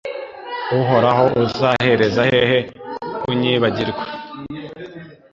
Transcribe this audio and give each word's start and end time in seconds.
Uhoraho 0.79 1.25
uzahereza 1.43 2.21
hehe 2.31 2.59
kunyibagirwa? 3.21 4.03